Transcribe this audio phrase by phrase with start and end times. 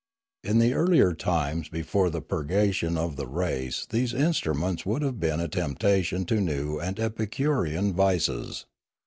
[0.43, 5.39] In the earlier times before the purgation of the race these instruments would have been
[5.39, 8.65] a temptation to new and epicurean vices.